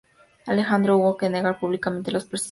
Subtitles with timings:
[0.47, 2.39] Alejandro hubo de negar públicamente los persistentes rumores.